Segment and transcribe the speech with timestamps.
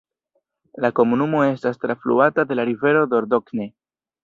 [0.85, 3.71] La komunumo estas trafluata de la rivero Dordogne.